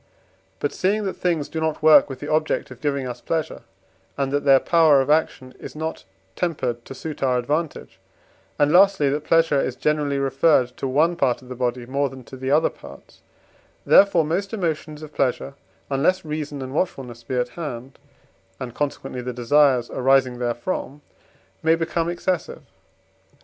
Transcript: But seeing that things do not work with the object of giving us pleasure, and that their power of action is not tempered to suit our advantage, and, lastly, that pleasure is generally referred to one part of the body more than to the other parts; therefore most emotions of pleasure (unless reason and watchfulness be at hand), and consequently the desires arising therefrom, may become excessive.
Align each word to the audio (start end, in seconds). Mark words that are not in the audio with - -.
But 0.59 0.73
seeing 0.73 1.03
that 1.03 1.13
things 1.15 1.47
do 1.47 1.61
not 1.61 1.83
work 1.83 2.09
with 2.09 2.19
the 2.21 2.27
object 2.27 2.71
of 2.71 2.81
giving 2.81 3.05
us 3.07 3.21
pleasure, 3.21 3.61
and 4.17 4.31
that 4.31 4.45
their 4.45 4.59
power 4.59 4.99
of 4.99 5.11
action 5.11 5.53
is 5.59 5.75
not 5.75 6.05
tempered 6.35 6.83
to 6.85 6.95
suit 6.95 7.21
our 7.21 7.37
advantage, 7.37 7.99
and, 8.57 8.71
lastly, 8.71 9.09
that 9.09 9.23
pleasure 9.23 9.61
is 9.61 9.75
generally 9.75 10.17
referred 10.17 10.75
to 10.77 10.87
one 10.87 11.15
part 11.15 11.43
of 11.43 11.49
the 11.49 11.55
body 11.55 11.85
more 11.85 12.09
than 12.09 12.23
to 12.23 12.35
the 12.35 12.49
other 12.49 12.71
parts; 12.71 13.21
therefore 13.85 14.25
most 14.25 14.55
emotions 14.55 15.03
of 15.03 15.13
pleasure 15.13 15.53
(unless 15.91 16.25
reason 16.25 16.63
and 16.63 16.73
watchfulness 16.73 17.21
be 17.23 17.35
at 17.35 17.49
hand), 17.49 17.99
and 18.59 18.73
consequently 18.73 19.21
the 19.21 19.33
desires 19.33 19.91
arising 19.91 20.39
therefrom, 20.39 21.01
may 21.61 21.75
become 21.75 22.09
excessive. 22.09 22.63